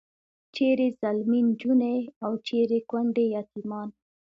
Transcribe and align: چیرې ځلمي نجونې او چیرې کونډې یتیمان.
چیرې 0.55 0.87
ځلمي 1.01 1.39
نجونې 1.49 1.97
او 2.23 2.31
چیرې 2.47 2.79
کونډې 2.89 3.25
یتیمان. 3.37 3.89